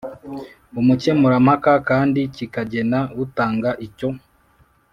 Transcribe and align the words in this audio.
umukemurampaka 0.79 1.71
kandi 1.89 2.21
kikagena 2.35 2.99
utanga 3.23 3.69
icyo 3.85 4.09